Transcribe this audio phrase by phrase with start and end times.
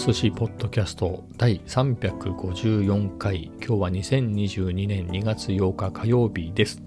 [0.00, 3.52] 寿司ポッドキャスト第354回。
[3.58, 6.82] 今日は2022年2月8日火曜日です。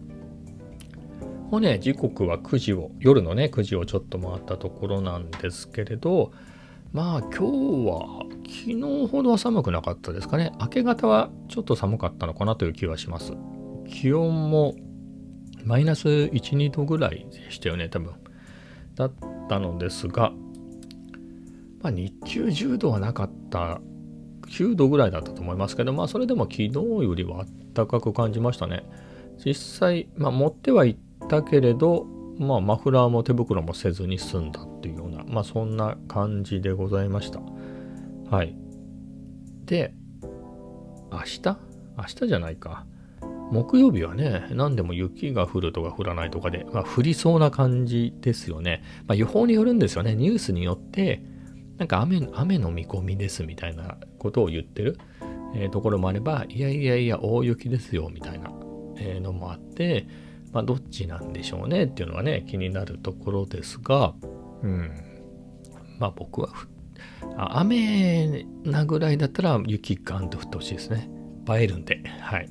[1.51, 6.31] もうね時刻は9時を夜のね9時をちょっと回ったところなんですけれど
[6.91, 10.51] まあ今日は昨日ほどは寒くなかったですかね。
[10.59, 13.33] 明け方はちょっと寒かったのかなという気はします。
[13.87, 14.73] 気温も
[15.63, 18.15] マイナス1、2度ぐらいでしたよね多分。
[18.95, 19.13] だっ
[19.47, 20.33] たのですが
[21.83, 23.81] まあ、日中10度はなかった
[24.47, 28.83] 9度ぐらいだったと思いますけど、まあ、それでも昨日よりは暖かく感じましたね。
[29.45, 30.97] 実際、まあ、持ってはいっ
[31.29, 32.05] たけれど、
[32.39, 37.41] まあ、マフラーも手袋もせずに済んだっていうような、まあ、そんな感じでございました。
[38.29, 38.55] はい。
[39.65, 39.93] で、
[41.11, 41.41] 明日？
[41.95, 42.85] 明日じゃないか。
[43.51, 48.83] 木曜日はね、何でも雪が降るとか降らないとかで、まあ、降りそうな感じですよね。
[49.05, 50.15] まあ、予報によるんですよね。
[50.15, 51.23] ニュースによって、
[51.83, 54.97] なんか雨雨の見込みですみたいなことを言ってる、
[55.53, 58.53] えー、ところもあれば、いやいやいや、大雪ですよみたいな、
[58.95, 60.07] えー、のもあって、
[60.53, 64.13] まあ、どっちなんでしょうねっていうのはね、気になるところですが、
[64.61, 64.91] うん。
[65.99, 66.53] まあ僕は
[67.35, 71.09] 雨なぐらいだったら雪ガンと降ってほしいですね。
[71.49, 72.49] 映えるんで、はい。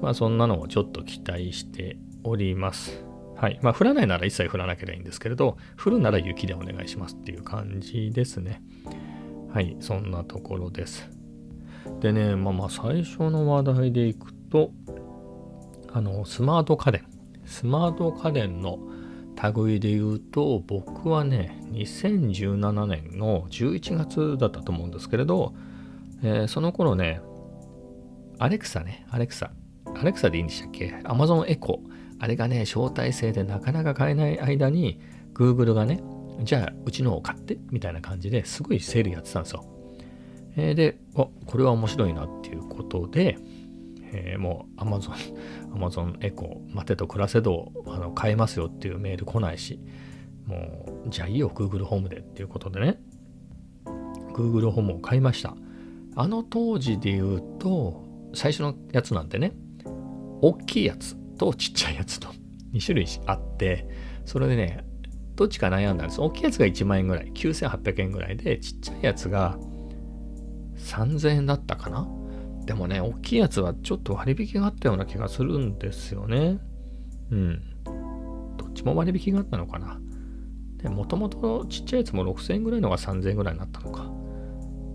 [0.00, 3.07] まあそんなのをちょっと期待しております。
[3.40, 3.58] はい。
[3.62, 8.62] まあ、降らないなら一切降らなければいいんですけれど、降るなら雪でお願いしますっていう感じですね。
[9.52, 9.76] はい。
[9.78, 11.08] そんなところです。
[12.00, 14.72] でね、まあまあ、最初の話題でいくと、
[15.92, 17.04] あの、スマート家電。
[17.44, 18.78] スマート家電の
[19.54, 25.54] 類で言うと、僕はね、2017年の11月だったと思うんですけれど、
[26.22, 27.20] えー、その頃ね、
[28.40, 29.52] アレクサね、アレクサ。
[29.94, 31.82] アレクサでいいんでしたっけ ?Amazon エコ
[32.18, 35.00] あれがね、招待制でなかなか買えない間に、
[35.34, 36.02] Google がね、
[36.42, 39.64] じゃあうちのを買ってみたいな感じですごいセールやってたんですよ。
[40.56, 43.38] えー、で、あ、これは面白いなっていうことで、
[44.12, 45.12] えー、もう Amazon、
[45.74, 49.80] Amazon エコ、待てと暮らせどあの買えますよっていうメール来ないし、
[50.46, 53.00] もう、じゃあいいよ、Google ホームでっていうことでね、
[54.32, 55.54] Google ホームを買いました。
[56.16, 58.02] あの当時で言うと、
[58.34, 59.52] 最初のやつなんてね、
[60.40, 62.28] 大きいやつ、とちっちゃいやつと
[62.74, 63.88] 2種類あって、
[64.24, 64.84] それでね、
[65.36, 66.20] どっちか悩んだんです。
[66.20, 69.56] 大きいやつが1万円ぐらい、9800円ぐらいで、ちっちゃいやつが
[70.76, 72.08] 3000円だったかな。
[72.66, 76.58] でもね、大きいやつはちょっと割引があったような気がするんですよね。
[77.30, 77.62] うん。
[78.56, 80.00] どっちも割引があったのかな。
[80.82, 84.10] で、もともとちっちゃいやつも6000円ぐらいのが3000円ぐらいになったのか。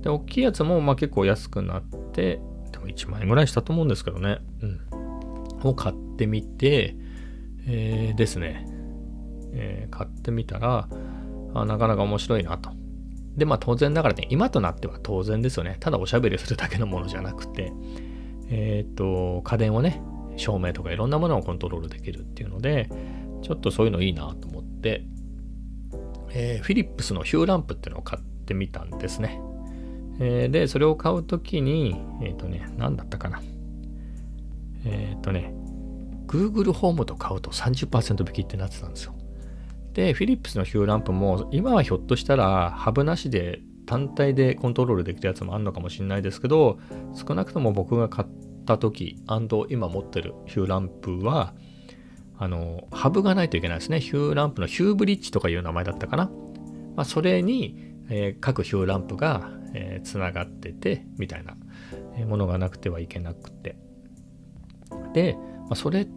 [0.02, 2.40] で、大きいやつもまあ結構安くなって、
[2.72, 4.40] でも1万円ぐらいしたと思うんですけどね。
[4.62, 4.93] うん。
[5.70, 6.96] を買ってみて、
[7.68, 8.66] えー、ですね、
[9.54, 10.88] えー、買ってみたら
[11.54, 12.72] あ、なかなか面白いなと。
[13.38, 15.78] で、まあ当然ながらね、今となっては当然ですよね。
[15.80, 17.74] ただおしゃべりするだけのものじゃなくて、
[18.50, 20.02] えっ、ー、と、家電をね、
[20.38, 22.90] 照明とかいろんなものをコントロールできるっていうので、
[23.42, 25.06] ちょっとそういうのいいなと思って、
[26.32, 29.40] えー、フィリップスのヒューランプっていうのを買ってみたんですね。
[30.20, 33.42] えー、で、それを買うときに、えっ、ー、とね、何だったかな。
[34.86, 35.54] えっ、とね、
[36.28, 39.14] Google ホームと買うと30%引きってなってたんですよ。
[39.94, 46.80] で、フィリップスのヒューランプも、今はひょっとしたらハブなしで単体でコントロールできるやつもあるのかもしれないですけど、
[47.14, 48.28] 少なくとも僕が買っ
[48.66, 49.18] た時、
[49.70, 51.54] 今持ってるヒューランプは、
[52.38, 54.00] あの、ハブがないといけないですね。
[54.00, 56.32] ヒューランプのヒューブリッジとかいう名前だったかな。
[56.96, 57.78] まあ、それに、
[58.10, 61.56] えー、各ヒューランプが、えー、つながってて、みたいな
[62.26, 63.78] ものがなくてはいけなくて。
[65.14, 66.08] で、まあ、それ、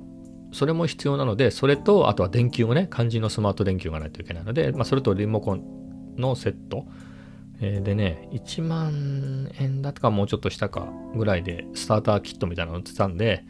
[0.52, 6.86] それも必要なので、それと、あとは電球もね、肝心のスマート電球がないといけないので、まあ、それとリモコンのセット。
[7.60, 13.44] えー、でね、1万円だとかもうちょっとしたかぐらいでスターターキットみたいなの売ってたんで、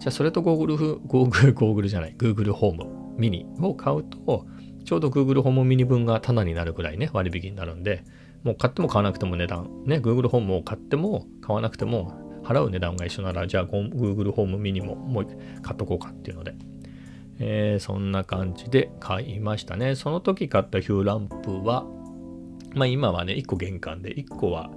[0.00, 4.46] じゃあそれとゴーグル、ゴーグル、ゴーグルじゃない、Google ホームミニを買うと、
[4.84, 8.04] ちょうど Google ホームミニ分がタダになるぐらいね、割引になるんで、
[8.42, 15.26] もう買っても買わなくても値段、ね、Google ホームを買っても買わなくても払う値段が一緒なら、じゃあ Google ホームミニももう
[15.62, 16.54] 買っとこうかっていうので、
[17.38, 19.94] えー、そんな感じで買いましたね。
[19.94, 21.86] その時買ったヒューランプは、
[22.74, 24.70] まあ今はね、1個玄関で、1個は、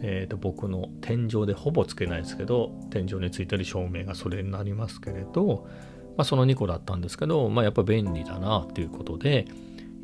[0.00, 5.66] えー、と僕の天井でほぼつけないですけど、天井についてる照明がそれになりますけれど、
[6.16, 9.46] まあ、その2個だったんですけど、まあ、やっぱ便利だなということで、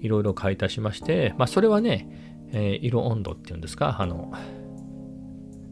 [0.01, 2.09] いろいろ買い足しまして、まあ、それはね、
[2.53, 4.33] えー、色温度っていうんですか、あの、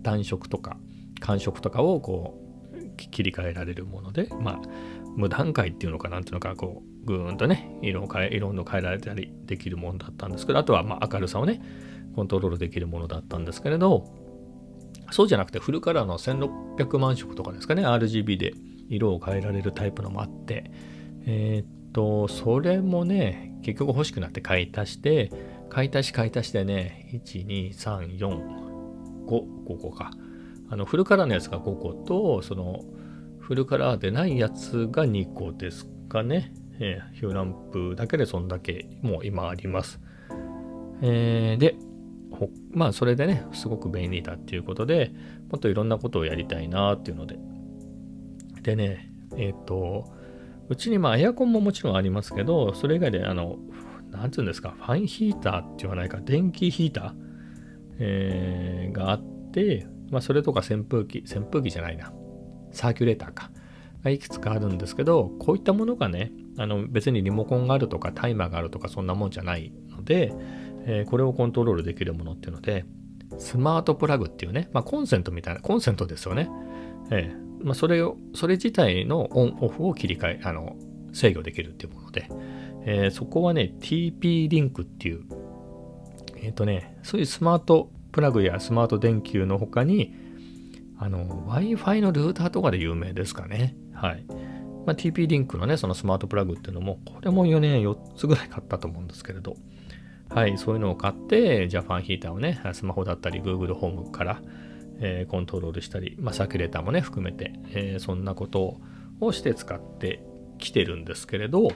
[0.02, 0.76] 暖色とか、
[1.22, 2.38] 感触とかをこ
[2.74, 4.60] う切り替えられるもので、まあ、
[5.16, 11.62] 無段階っていうのかなんていうのか、こう、ぐーんとね、色を変え、色温度変えられたりできるものだったんですけど、あとはまあ明るさをね、
[12.16, 14.04] コントロールできるものだったんですけれど、
[15.12, 18.54] そうじゃなくてフルカラーの1600万色とかですかね、RGB で
[18.88, 20.70] 色を変えられるタイプのもあって、
[21.26, 25.30] えー、っと、それもね、結局欲しくなって買い足して、
[25.70, 30.10] 買い足し買い足してね、1、2、3、4、5、5個か。
[30.72, 32.80] あの、フルカラーのやつが5個と、その、
[33.40, 36.54] フルカラーでないやつが2個ですかね。
[36.80, 40.00] えー、ヒューランプだけでそんだけもう今あります。
[41.02, 41.76] えー、で、
[42.70, 45.12] まあそれでね、すごく便利だっていうことで、
[45.50, 47.38] もっといろんなことをやりたいなっていうので。
[48.62, 50.10] でね、えっ、ー、と、
[50.70, 53.58] うちにまあエアコンももちろんありますけど、それ以外であの、
[54.10, 57.12] なんつうんですか、ファンヒーターって言わないか、電気ヒーター、
[57.98, 59.22] えー、があっ
[59.52, 62.12] て、まあそれとか扇風機、扇風機じゃないな、
[62.70, 63.50] サーキュレーターか、
[64.04, 70.32] がいくつかあるんですけど、こういったものがね、あの別にリモコンがあるとかタイマーがあるとかそんなもんじゃないので、
[70.84, 72.84] えー、これをコントロールできるものっていうので、
[73.38, 76.50] スマートプラグっていうね、まあ、コンセントみたいな、コンセントですよね。
[77.10, 80.76] えーまあ、それを、それ自体のオンオフを切り替え、あの、
[81.12, 82.28] 制御できるっていうもので、
[82.84, 85.24] えー、そこはね、TP リンクっていう、
[86.36, 90.14] えっ、とね、そういうスマートプラグやスマート電球の他に、
[90.98, 93.74] あの、Wi-Fi のルーターとかで有名ですかね。
[93.94, 94.24] はい。
[94.86, 99.56] まあ、TP リンクのね、そのスマートプラグっていうのも、これも4年4つぐらい買ったと思うんですけれど、
[100.28, 104.42] はい、そういうのを買って、じゃあファンヒーターをね、スマホだったり Google ホームから、
[105.00, 108.80] えー、コントロールしたり、まあ、サーキュレーターもね、含めて、えー、そんなこと
[109.20, 110.22] をして使って
[110.58, 111.70] きてるんですけれど、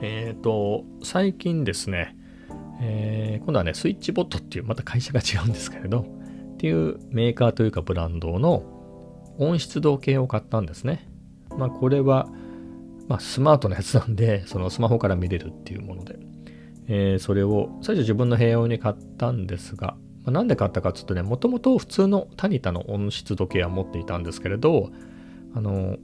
[0.00, 2.16] えっ、ー、と、最近ですね、
[2.84, 6.00] えー、今度はね、スイッチボットっていう、また会社が違うんですけれど、
[6.54, 8.64] っていうメーカーというかブランドの
[9.38, 11.08] 温湿度計を買ったんですね。
[11.56, 12.28] まあ、これは、
[13.08, 16.18] まあ、スマートなやつなんで、そのスマホから見れるっていうもので、
[16.88, 24.90] えー、それを最初自分の部屋用に買ったんですが、まあ、なんで買ったかっつうとね、もともと普通のタニタの温湿度計は持っていたんですけれど、
[25.54, 25.98] あの、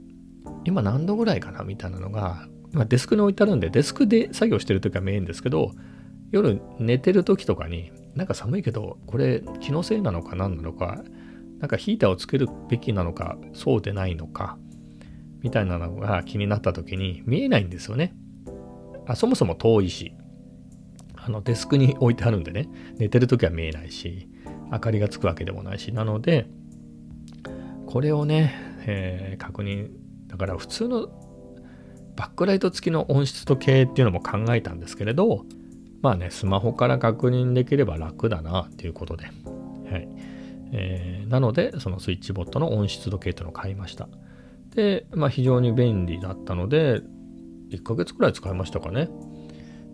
[0.65, 5.73] 今何度ぐらいかなみたいなのが、まあ、デスクに置いてあるんで、デスクで作業してる時は見えるんですけど、
[6.31, 11.03] 夜寝てる時とかに、なんか寒いけど、これ気のせいなのか何なのか、
[11.59, 14.59] なんかヒーターをつけるべきなのか、そうでないのか、
[15.43, 18.15] みたいなのが気になった時に見えないんですよね。
[19.07, 20.15] あそもそも遠いし、
[21.17, 24.29] あのデスクに置いてあるんでね、寝てる時は見えないし、
[24.71, 26.47] 明かりがつくわけでもないし、なので、
[27.87, 28.55] これをね、
[28.87, 29.89] えー、確認、
[30.27, 31.09] だから普通の
[32.17, 35.45] バックライト付きの音質時計っていうのも考えたんですけれど、
[36.00, 39.27] まあね、スマホから確認できれば楽だなっていうことで、
[39.91, 40.09] はい
[40.73, 44.09] えー、なので、そのスイッチボットの音質時計というのを買いました。
[44.75, 47.03] で、まあ非常に便利だったので、
[47.71, 49.09] 1ヶ月くらい使いましたかね。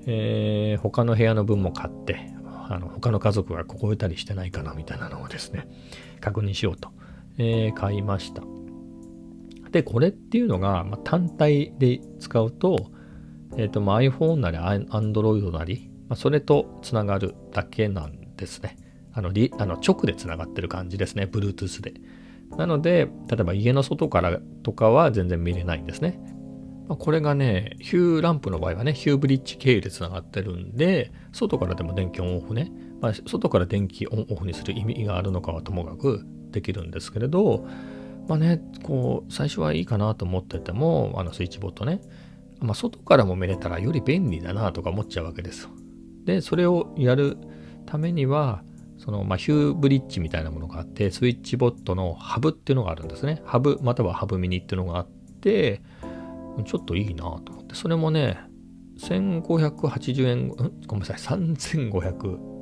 [0.06, 2.35] えー、他の部屋の分も買って、
[2.69, 5.69] あの他の家族が凍えたりしてないかなみたいなのをですね、
[6.21, 6.91] 確認しようと、
[7.39, 8.43] えー、買いました。
[9.71, 12.91] で、これっていうのが、まあ、単体で使うと、
[13.56, 18.77] えっ、ー、と、まあ、iPhone なり Android なり、まあ、それとつながるだけなんですね。
[19.12, 21.95] あの、リあの直でつながってる感じですね、Bluetooth で。
[22.56, 26.20] なので、例えば家の外からとかは全然見れないんですね。
[26.89, 32.70] まあ、これがね、ヒューランプの場合はね、ヒューブリッジ経由でつながってるんで、外からでも電気オンオフね、
[33.01, 37.67] まあ、外から電気オンオフにする意味があるのかはともかくできるんですけれど、
[38.29, 42.01] まあね、こう、最初はいいかなと思ってても、あのスイッチボットね、
[42.61, 45.70] まあ、外からも見れたらより便利だなとか思っちゃうわけですよ。
[46.25, 47.37] で、それをやる
[47.87, 48.63] ためには、
[48.99, 53.43] その、まあ、ヒューブリッジみたいなものがあって、スイッチボットのハブっていうのがあるんですね。
[53.45, 55.09] ハブ、またはハブミニっていうのがあっ
[55.41, 55.83] て、
[56.65, 58.39] ちょっといいなと思って、それもね、
[58.99, 60.49] 1580円、
[60.87, 62.55] ごめんなさい、3500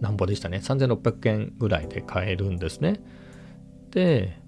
[0.00, 0.58] なんぼでしたね。
[0.58, 3.00] 3600円ぐらいで買えるんですね。
[3.90, 4.38] で、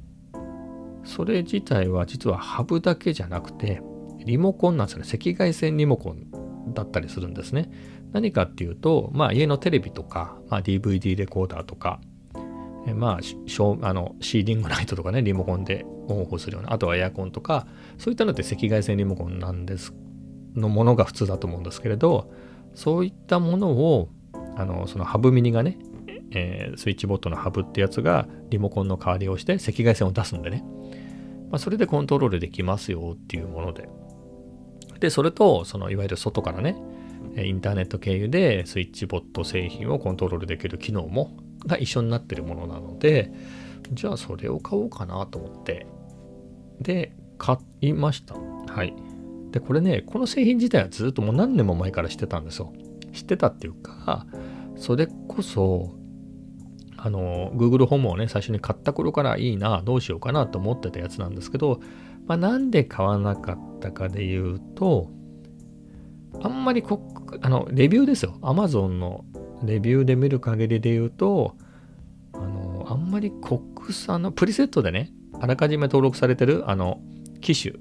[1.05, 3.81] それ自体は実はハブだけじゃなくて、
[4.25, 5.09] リモコンなんですよね。
[5.13, 7.71] 赤外線リモコンだったりするんですね。
[8.13, 12.01] 何かっていうと、まあ家のテレビとか、まあ、DVD レコーダーとか、
[12.87, 17.67] えまあ、あのシーディングライトとかね、リモコンでオンオフするような、あとはエアコンとか、
[17.99, 19.93] そういったのって赤外線リモコンなんです、
[20.55, 22.31] のものが普通だと思うんですけれど、
[22.75, 24.09] そういったものを、
[24.57, 25.79] あの、そのハブミニがね、
[26.31, 30.65] えー、スイッチボットのハブってやつがリモコンの代わりをして赤外線を出すんでね、
[31.51, 33.89] まあ、それでコントロールできますよっていうもので。
[35.01, 36.77] で、それと、そのいわゆる外からね、
[37.45, 43.33] インターネット経由でスイッチボット製品をコントロールできる機能もが一緒になってるものなので、
[43.93, 45.87] じゃあそれを買おうかなと思って、
[46.81, 48.35] で、買いました。
[48.35, 48.95] はい。
[49.51, 52.73] で、これね、この製品自体はずっともう何年も前から知ってたんですよ。
[53.13, 54.27] 知ってたっていうか、
[54.77, 55.95] それこそ、
[56.97, 61.81] あの、Google ホームをね、最初に買った頃からいいな、どうしようかなと思ってたやつなんですけど、
[62.27, 65.11] まあ、なんで買わなかったかで言うと、
[66.43, 67.01] あんまりこ
[67.41, 68.39] あのレビューですよ。
[68.43, 69.25] Amazon の
[69.63, 71.57] レビューで見る限りで言うと、
[72.33, 73.63] あのあんまり国
[73.93, 77.01] 産のプリセットでね、あらかじめ登録されてるあの
[77.41, 77.75] 機種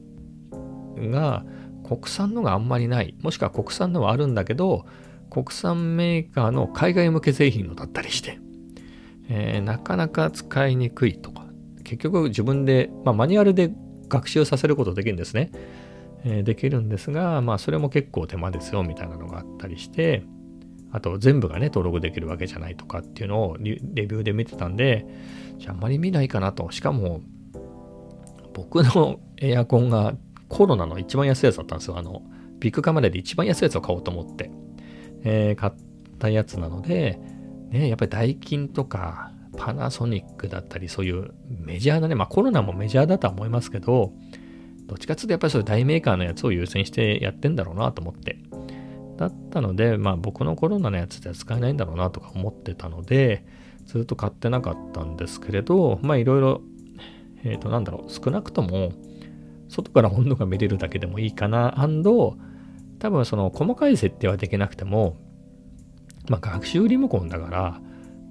[1.12, 1.46] が
[1.88, 3.16] 国産のがあんまりない。
[3.22, 4.86] もしくは国産のはあるんだけど、
[5.30, 8.40] 国産メーカーの海外向け製品のだったりして、
[9.30, 11.46] えー、なかなか使いにくいとか、
[11.84, 13.72] 結局自分で、まあ、マニュアルで
[14.08, 15.52] 学習させることできるんですね。
[16.26, 20.24] え、できるんですが、まあそれも結構手間ですよみたいなのがあったりして、
[20.92, 25.06] あと全部がね、登録できるわけじゃないとかっていうのをレビューで見てたんで、
[25.60, 26.72] じゃああんまり見ないかなと。
[26.72, 27.22] しかも、
[28.54, 30.16] 僕のエアコンが
[30.48, 31.98] コロナの一番安いやつだったんですよ。
[31.98, 32.24] あの、
[32.60, 34.50] ビッグカメラで一番安いやつを買おうと思って、
[35.24, 35.74] えー、買っ
[36.18, 37.20] たやつなので、
[37.70, 44.14] ね、やっぱりダイキンとかパナソニックだったり、そういうメジャーなね、まあコロナもメジャーだとは思いますけど、
[44.88, 48.38] どっちかっていうとやっぱりそういう大メーカーのやつを優先してやってんだろうなと思って。
[49.18, 53.46] だったので、まあ僕のコロナのやつでは使えないんだろうなとか思ってたので、
[53.86, 56.62] ずっと買ってなかったんですけれど、まあいろいろ、
[57.44, 58.92] えっ、ー、となんだろう、少なくとも
[59.70, 61.76] 外から温度が見れるだけでもいいかな、
[63.00, 65.18] 多分その細かい設定はできなくても、
[66.30, 67.82] まあ学習リモコンだから、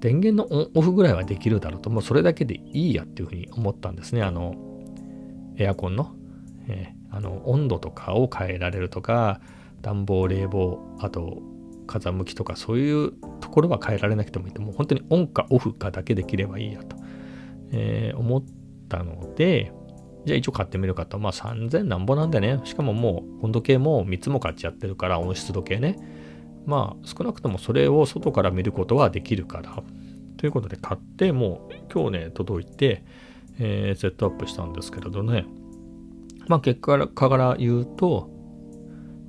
[0.00, 4.22] 電源のオンオフぐらいはできるだろうと、もうそれだけでいいやっていうふうに思ったんですね。
[4.22, 4.54] あの、
[5.56, 6.14] エアコンの。
[6.68, 9.40] えー、あの温度とかを変えられるとか、
[9.82, 11.42] 暖房、冷房、あと
[11.86, 16.96] 風向きとかそういうところは変えられなくてもいいと、もう本当にオンかオフかだけできればいいやと、
[17.72, 18.44] えー、思っ
[18.88, 19.72] たので、
[20.24, 21.18] じゃあ一応買ってみるかと。
[21.18, 22.60] まあ3000なんぼなんでね。
[22.64, 25.96] しかももう温度計も3つも買っちゃってるから温湿度計ね。
[26.64, 29.82] まあ少なくともそれを外から見ることはできるから。
[30.38, 33.04] ということで買ってもう今日ね届いて、
[33.58, 35.44] えー、セットアップしたんですけれどね。
[36.48, 38.30] まあ結果から言うと、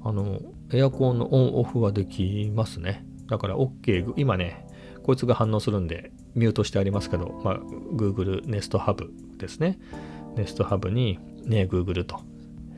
[0.03, 0.39] あの、
[0.73, 3.05] エアコンのオンオフはできますね。
[3.29, 4.67] だから OK、今ね、
[5.03, 9.07] こいつが反応するんでミュートしてありますけど、まあ Google Nest Hub
[9.37, 9.79] ですね。
[10.35, 12.19] ネストハブに、ね、Google と、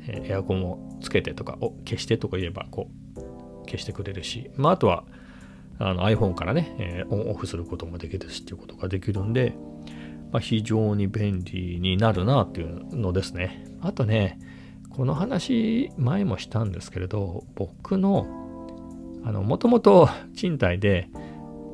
[0.08, 5.04] え、エアコンをつけてとか、お消してとか言えば、こう、消してくれるし、まあ、あとは、
[5.80, 9.56] あの iPhone からね、えー、オンオフすることもできるしっていうことができるんで、
[10.32, 13.66] まあ、非常に便利になるなっていうのですね。
[13.82, 14.40] あとね、
[14.90, 18.28] この話前もしたんですけれど、僕の、
[19.24, 21.10] あの、もともと賃貸で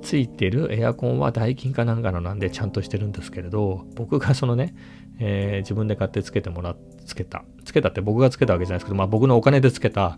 [0.02, 4.76] ついてるエアコンはダイキンかなんかのなんでちゃんとしてるんですけれど、僕がそのね、
[5.20, 10.18] えー、自分で買ってつけてもらっつけたつけたって僕がつけたわけじゃないですけど、まあ、僕のお金でつけた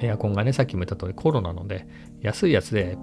[0.00, 1.86] エアコンがねさっきも言った通りコロナので
[2.20, 2.96] 安いやつで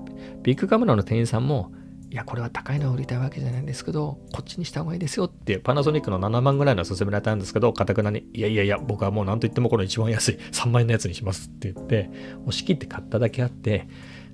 [0.44, 1.72] ビッグカメラの店員さんも
[2.12, 12.10] いやこれは高いのを売りたいわけじゃないんですけどこっちにした方がいいですよってパナソニックの7万ぐらいの勧められたんですけどかたくなにいやいやいや僕はもう何と言ってもこの一番安い3万円のやつにしますって言って
[12.46, 13.88] 押し切って買っただけあって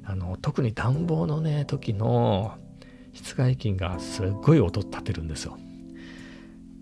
[0.06, 2.58] あの特に暖房のね時の
[3.12, 5.58] 室外機がすっごい音立てるんですよ。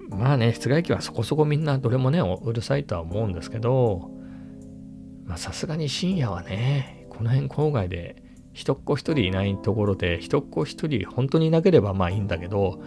[0.09, 4.11] まあね、室外機はそこそこみんなどれもね、うるさいとは思うんですけど、
[5.25, 8.22] まあさすがに深夜はね、この辺郊外で
[8.53, 12.81] 人っ子一人いないところで、人っ子一人本当にいなければまあいいんだけど、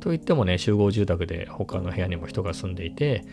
[0.00, 3.24] といってもね、集合住宅で他の部屋にも人が住んでいて、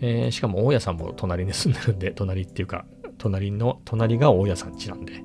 [0.00, 2.84] えー、しかも大家さんも隣に住んでるんで、隣っていうか、
[3.18, 5.24] 隣の、隣が大家さん家なんで、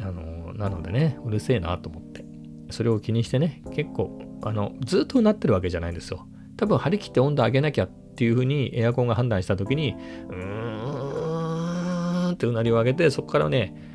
[0.00, 2.24] あの、なのでね、うるせえなと思って、
[2.70, 6.26] それを気にしてね、結構、あの、ずっとうなってるわけじゃないんですよ。
[6.58, 9.94] 多分張り切って温度上げなきゃっていうふうにエアコンが判断した時に
[10.28, 13.87] うーんってうなりを上げてそこからね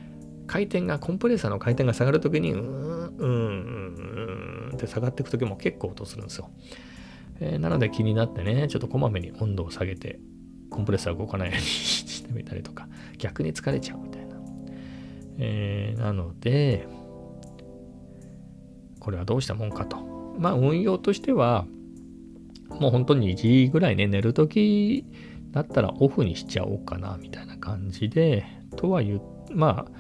[0.48, 6.50] 回転がコンプレッサーの回転が下がる時にうーんうんうんって下がっていく時も結構音するんですよ、
[7.40, 10.20] えー、なので気になってねちょっとこまめに温度を下げて
[10.70, 14.38] コンプレッサー動かないようにしてみたりとか逆に疲れちゃうみたいな、
[15.40, 16.88] えー、なので
[19.00, 19.98] これはどうしたもんかと。
[20.40, 21.68] まあ運用としては
[22.80, 25.06] もう本当に2時ぐらいね、寝るとき
[25.52, 28.46] だったらオフにしちゃおうかな、みたいな感じで、
[28.76, 29.22] とは言う、
[29.52, 29.92] まあ、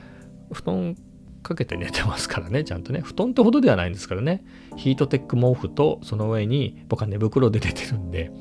[0.53, 0.95] 布団
[1.41, 3.01] かけて寝てますからね、ちゃんとね。
[3.01, 4.43] 布団ってほどではないんですからね。
[4.77, 8.31] ヒートテック毛布とその上に僕は寝袋で寝てるんで、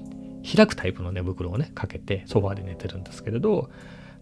[0.56, 3.70] 開くタイプの寝袋をね、かけてソファーで寝てるんですけれど、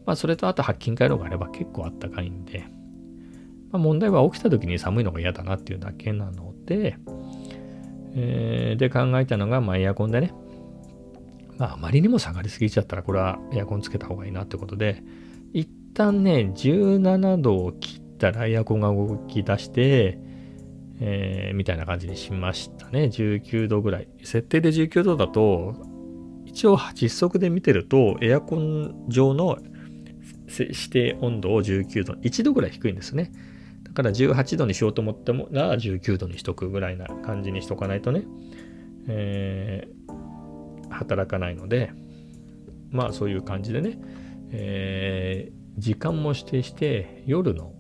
[0.07, 2.65] まあそれとあと白金回路があれば結構あったかいんで、
[3.71, 6.97] まあ問題は起きた時に寒いのが嫌だなっていうだけなので、
[8.15, 10.33] え、で考えたのが、まあ、エアコンでね、
[11.59, 15.03] まあ、あまりにも下がりすぎちゃったら、これはエアコンつけた方がいいなってことで、
[15.95, 20.19] 旦ね、17度を切ったらエアコンが動き出して、
[21.01, 23.05] えー、みたいな感じにしましたね。
[23.05, 24.09] 19度ぐらい。
[24.23, 25.75] 設定で19度だと、
[26.45, 29.59] 一応実測で見てると、エアコン上の
[30.59, 33.33] 指定温度を19度、1度ぐらい低いんですね。
[33.85, 38.25] だから18度にしようと思ってもら19度にしとくぐらいな感じにしとかないとね、
[39.09, 41.93] えー、働かないので、
[42.91, 43.99] まあそういう感じでね、
[44.53, 47.73] え、時間も指定して夜の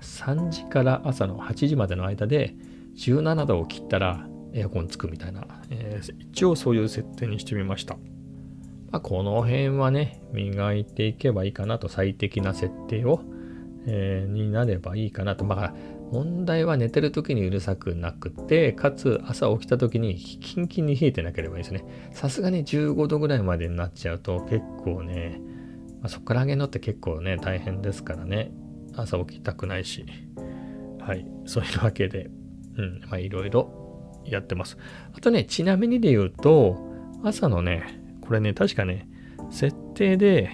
[0.00, 2.54] 3時から朝の8時までの間で
[2.96, 7.96] 17度を切ったらエアコンつくみたいな、えー、一応そういう設定にしてみました。
[8.92, 13.22] まあ、この辺はね、磨いていけばいいかなと最適な設定を、
[13.86, 15.44] えー、になればいいかなと。
[15.44, 15.74] まあ、
[16.10, 21.84] 問題は寝てる時にうるさくなくて、かつ朝起きた時にキンキンに冷えてなければいいですね。
[22.12, 25.40] さすがに15度ぐらいまでになっちゃうと結構ね、
[26.00, 28.52] まあ、そこから上げるのって結構ね、大変ですからね。
[28.94, 30.04] 朝起きたくないし。
[31.00, 31.26] はい。
[31.46, 32.30] そういうわけで、
[32.76, 34.78] うん、まあいろいろやってます。
[35.12, 36.78] あとね、ちなみにで言うと、
[37.22, 39.08] 朝のね、これね、確かね、
[39.50, 40.50] 設定で、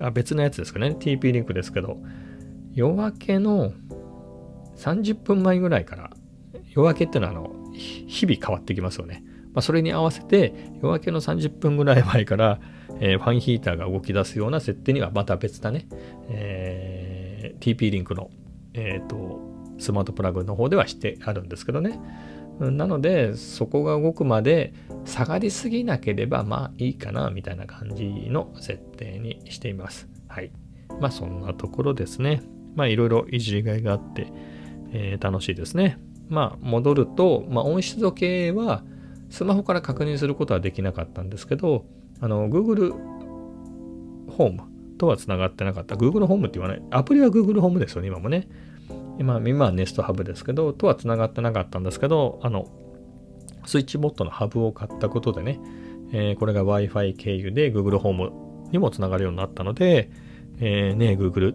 [0.00, 1.98] あ別のやつですかね、TP リンクですけど、
[2.74, 3.72] 夜明けの
[4.76, 6.10] 30分前ぐらいから、
[6.70, 9.24] 夜明けっていうのはあの、日々変わってきますよね。
[9.54, 12.60] まあ、それに合わせて夜明けの30分ぐらい前から、
[13.00, 15.86] えー、ファンヒーターが動き出すような設定にはまた別だね、
[16.28, 18.30] えー、TP リンクの、
[18.74, 19.40] えーと、
[19.78, 21.98] スマートプラグの方ではしてあるんですけどね。
[22.60, 24.72] なのでそこが動くまで
[25.04, 30.08] 下がりすぎなければまあいいかなみたいな感じの設定にしています。
[30.28, 30.52] はい。
[31.00, 32.42] まあそんなところですね。
[32.76, 34.28] まあいろいろいじりがいがあって、
[34.92, 35.98] えー、楽しいですね。
[36.28, 38.84] まあ戻ると、まあ、音質時計は
[39.28, 41.86] スマホから確認することはできなかったんですけど、
[42.22, 42.92] あの、Google
[44.30, 44.62] ホーム
[44.96, 45.96] とは繋がってなかった。
[45.96, 46.82] Google ホームって言わない。
[46.90, 48.48] アプリは Google ホームですよね、今もね。
[49.18, 52.66] 今、今は Nest Hub ですけど、とは繋がってなかったんですけど、あの、
[53.66, 55.60] スイッチボットのハブを買ったことでね、
[56.12, 58.32] えー、これが Wi-Fi 経由で Google ホーム
[58.70, 60.10] にも繋がるようになったので、
[60.58, 61.54] えー、ね Google、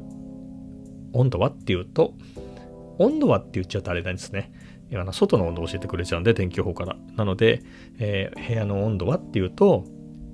[1.13, 2.13] 温度はっていうと、
[2.97, 4.51] 温度はって言っちゃうとあれなんですね。
[4.93, 6.97] あの外の温度を教えてくれちゃうんで、天気予報から。
[7.15, 7.62] なので、
[7.99, 9.84] えー、部屋の温度はっていうと、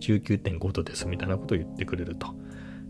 [0.03, 2.27] 19.5度ですみたいなことを言ってくれると。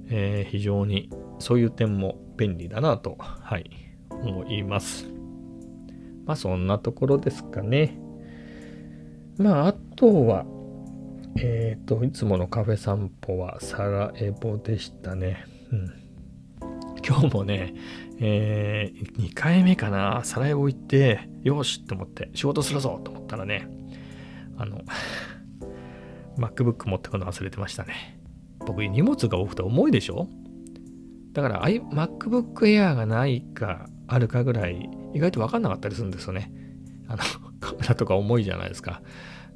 [0.09, 3.69] えー、非常にそういう点も便利だなと、はい、
[4.09, 5.07] 思います。
[6.25, 7.99] まあそんなところですかね。
[9.37, 10.45] まああとは、
[11.37, 15.45] えっ、ー、と、いつものカフェ散歩はサラエボでしたね。
[15.71, 16.03] うん。
[17.05, 17.73] 今日もね、
[18.19, 23.67] えー、2回目かな、サラエボ行って、よしと思って、仕事するぞと思ったらね、
[24.57, 24.81] あの、
[26.37, 28.19] MacBook 持ってくの忘れてましたね。
[28.65, 30.27] 僕、荷物が多くて重いでしょ？
[31.33, 36.51] だから、MacBook Air がないか、あるかぐらい、意外と分かんなかったりするんですよね。
[37.07, 37.17] あの、
[37.59, 39.01] カメラとか重いじゃないですか。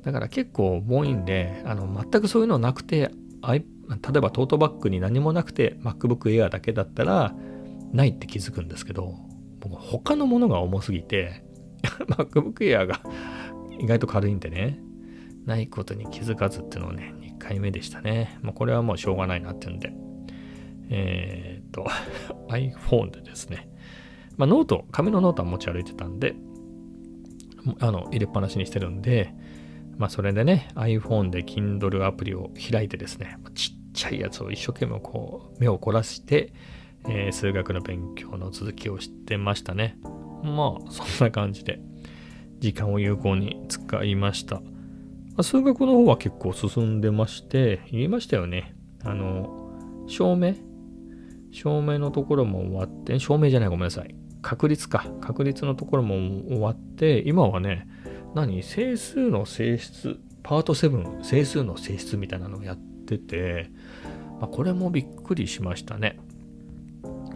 [0.03, 3.11] だから結構重いんで、あの、全くそういうのなくて、
[3.47, 3.55] 例
[4.17, 7.33] えばトートバッグに何もなくて MacBook Air だけだったら
[7.93, 9.15] ないって気づくんですけど、
[9.59, 11.43] 僕他のものが重すぎて
[12.09, 13.01] MacBook Air が
[13.79, 14.79] 意外と軽いんでね、
[15.47, 18.37] ないことに気づかずっていうのをね、2回目でしたね。
[18.41, 19.93] まあ、これはもうしょうがないなっていうんで、
[20.89, 21.85] えー、っと、
[22.53, 23.69] iPhone でですね、
[24.35, 26.35] まあ、ノート、紙のノートは持ち歩いてたんで、
[27.79, 29.33] あの、入れっぱなしにしてるんで、
[29.97, 36.51] まあ、それでね、iPhone で Kindle アプリを開いてですね、ちっちゃいやつを一生懸命こう、目を凝らして、
[37.07, 39.97] えー、数学の勉強の続きをしてましたね。
[40.43, 41.79] まあ、そんな感じで、
[42.59, 44.61] 時間を有効に使いました。
[45.37, 48.75] ま数学の方は結構進んでまして、言いましたよね。
[49.03, 49.71] あの、
[50.07, 50.55] 証明？
[51.51, 54.15] 証明のところも終わって、証明じゃないごめんなさい。
[54.41, 55.05] 確率か。
[55.21, 56.15] 確率のところも
[56.47, 57.87] 終わって、今はね、
[58.33, 58.63] 何？
[58.63, 63.69] 整数の性質、パート7、整数の性質みたいなのをやってて、
[64.39, 66.17] まあ、これもびっくりしましたね。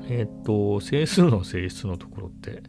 [0.09, 2.63] えっ、と、整数の性質のところって、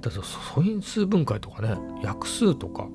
[0.00, 2.88] だ素因数分解とかね、約数とか、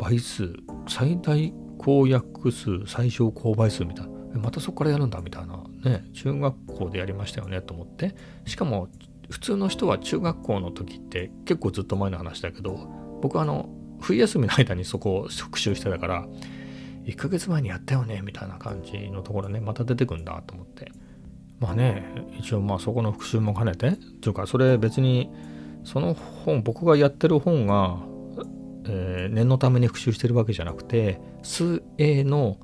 [0.00, 0.54] 倍数、
[0.88, 4.40] 最大公約数、最小公倍数みたいな。
[4.40, 5.62] またそこからやるんだみたいな。
[5.84, 8.14] ね、中学校でやりましたよねと思って。
[8.46, 8.88] しかも、
[9.28, 12.88] 普通の人は中学校の時って結構ずっと前の話だけど、
[13.20, 13.68] 僕はあの、
[14.00, 16.26] 冬休みの間にそこを 復習してたから、
[17.04, 20.90] 1ヶ月前にやったよねみたいな感じのところね、また出てくんだと思って。
[21.58, 22.04] まあね、
[22.38, 25.30] 一応まあそこの復習も兼ねて、というかそれ別に、
[25.84, 27.98] その本、僕がやってる本が
[28.92, 32.58] えー、念のために復習してるわけじゃなくて数 A の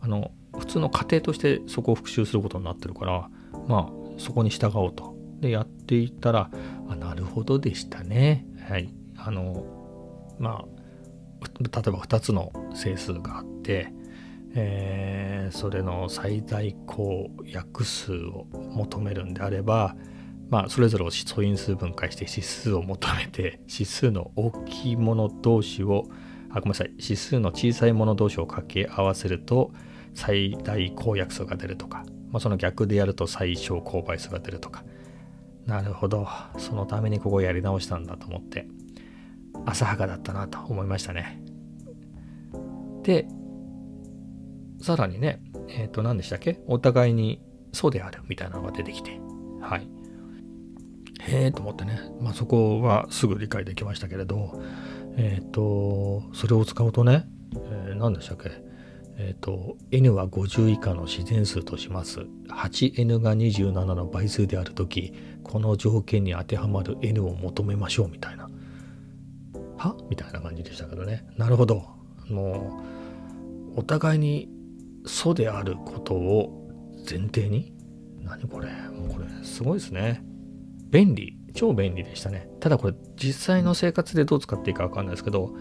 [0.00, 3.28] あの普通の過程としてそこを復習することになってるから
[3.68, 5.14] まあそこに従おうと。
[5.40, 6.50] でやっていったら
[6.88, 8.46] あなるほどでしたね。
[8.66, 8.88] はい。
[9.18, 9.66] あの
[10.38, 10.76] まあ
[11.60, 13.92] 例えば2つの整数があって、
[14.54, 19.94] えー、それの最大公約数を求めるんであれば
[20.48, 26.06] まあ、それぞれを素因数分解して指数を求めて 指数の大きいもの同士を
[26.50, 29.72] あごめんなさい指数の小さいもの同士を掛け合わせると
[30.14, 34.84] 最大公約数が出るとか、まあ、その逆でやると最小公倍数が出るとか。
[35.66, 36.28] なるほど。
[36.58, 38.68] そのためにここやり直したんだと思って
[39.66, 41.42] 浅はかだったなと思いましたね。
[43.02, 43.26] で
[44.80, 46.60] さらにねえっ、ー、と何でしたっけ？
[46.66, 47.40] お互いに
[47.72, 49.18] そうであるみたいなのが出てきて。
[49.60, 49.95] はい。
[51.28, 54.60] へえと思ってね、まあ、そこはすぐ理解できましたけれど。
[55.18, 58.50] えっ、ー、とそれを使うとね、えー、何でしたっけ？
[59.16, 62.26] えっ、ー、と n は50以下の自然数とします。
[62.50, 68.50] 8n が27の倍数である時この条件に当てはまる n を求めましょうみたいな。
[69.78, 69.96] は？
[70.10, 71.26] みたいな感じでしたけどね。
[71.38, 71.86] なるほど。
[72.28, 72.82] も
[73.74, 74.50] うお互いに
[75.06, 76.68] 素であることを
[77.08, 77.72] 前提に？
[78.22, 78.68] 何これ？
[78.90, 80.22] もうこれすごいですね。
[80.90, 82.48] 便利超便利でしたね。
[82.60, 85.54] ただこれ実際の生活でどう使っていいか分かんないですけど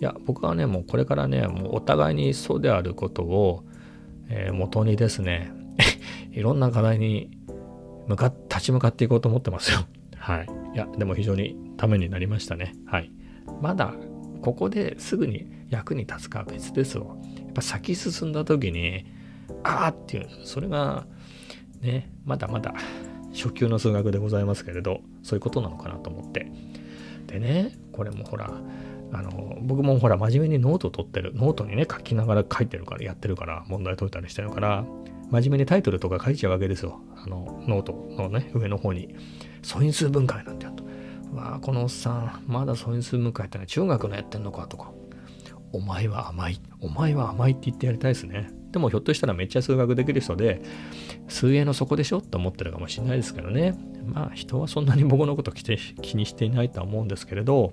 [0.00, 3.64] いや僕はねもうこれからねもうお互いにそうであることを、
[4.28, 5.52] えー、元にですね
[6.32, 7.30] いろんな課題に
[8.06, 9.80] 向か立ち向かっていこうと思ってますよ。
[10.16, 10.46] はい。
[10.74, 12.74] いやでも非常にためになりましたね。
[12.86, 13.10] はい。
[13.60, 13.94] まだ
[14.42, 19.06] ここですぐに役に立つかは別ですよやっぱ先進んだ時に
[19.62, 21.06] ああっていうそれが
[21.80, 22.74] ねまだまだ
[23.32, 26.50] 初級の数学でございますけれどそういうことなのかなと思って。
[27.26, 28.52] でねこれもほら
[29.12, 34.84] あの僕もほら真面目にノート取ってるノートにね書きながら書いてるからやってるから問題解いたりしてるから
[35.30, 37.00] 真面目にタイトルとか書いちゃうわけですよ。
[37.16, 39.14] あのノートのね上の方に。
[39.62, 40.84] 素因数分解なんてやると。
[41.36, 44.90] わあこのおっさんまだ素因数分解ってのは中学のやってんのかとか。
[45.72, 46.60] お前は甘い。
[46.80, 48.50] お前は甘いって言ってやりたいですね。
[48.72, 50.62] でもひょっとしたらめっちゃ数学できる人で、
[51.28, 53.74] 水泳の底でしょって思ってるかもしれないですけどね。
[54.06, 57.72] まあ人はそんなに僕のこと気にしていないとは思うんですけれど、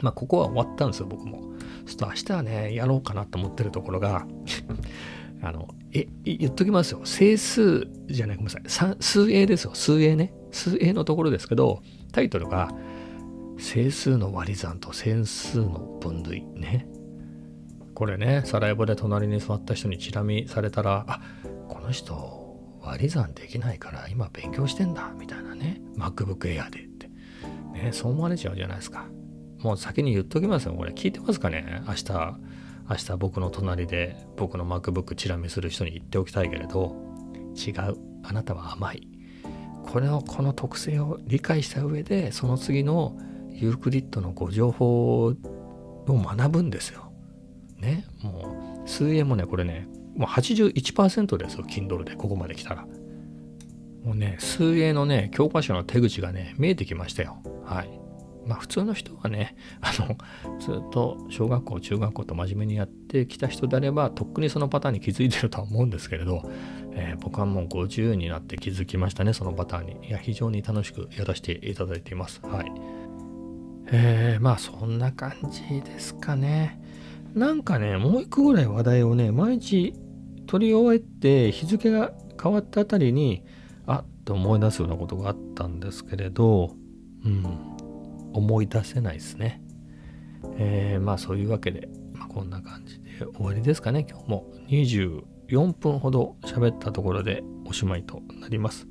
[0.00, 1.40] まあここは終わったんですよ、僕も。
[1.86, 4.26] ちょっと明日はね、やろうかなと思ってるところが、
[5.42, 7.00] あの、え、言っときますよ。
[7.04, 8.96] 整数じゃない、ごめんなさい。
[9.00, 9.70] 数 A ですよ。
[9.74, 10.32] 数 A ね。
[10.50, 12.70] 数 A のところですけど、タイトルが、
[13.58, 16.86] 整数の割り算と整数の分類ね。
[17.96, 21.20] これねサラエボで隣に座った人にチラ見されたらあ
[21.66, 22.14] この人
[22.82, 25.80] 割り算できないから今勉強してんだみたいなね。
[25.96, 27.08] MacBook Air でって。
[27.72, 29.06] ねそう思われちゃうじゃないですか。
[29.60, 30.74] もう先に言っときますよ。
[30.74, 31.82] これ聞いてますかね。
[31.88, 32.12] 明日
[32.88, 36.94] 明日僕の隣で僕の MacBook チラ見する人に言っておきたいけれど。
[37.56, 37.96] 違う。
[38.24, 39.08] あなたは甘い。
[39.90, 43.16] これのこの特性を理解した上でその次の
[43.48, 45.34] ユークリッドのご情報を
[46.06, 47.05] 学ぶんですよ。
[47.80, 52.86] ねもう水泳もねこれねもう81%ですよ Kindle でここまで来たら。
[54.04, 57.42] もうね水泳のね教科書の手口がね見えてきましたよ。
[57.64, 58.06] はい。
[58.46, 60.16] まあ普通の人はねあの
[60.60, 66.48] ずっと小学校中学校と真面目にやってきた人であればとっくにそのパターンに気づいてるとは思うんですけれど、
[66.92, 70.08] えー、僕はもう50になって気づきましたねそのパターンに。
[70.08, 72.40] いや非常に楽しくやらせていただいています。
[72.44, 72.72] はい。
[73.88, 76.80] えー、まあそんな感じですかね。
[77.36, 79.92] なんかね、もう一個ぐらい話題をね、毎日
[80.46, 83.44] 取り終えて日付が変わったあたりに、
[83.86, 86.74] あっと思い出すようなことがあったんですけれど、
[87.26, 87.44] うん、
[88.32, 89.60] 思い出せないですね。
[90.56, 94.50] えー、まあそういうわけで、まあ、こんな感じで終わりですかね、今日も。
[94.68, 98.88] 24分ほど喋ったところでおしまいとなります。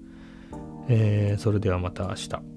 [0.87, 2.54] えー、それではまた明日。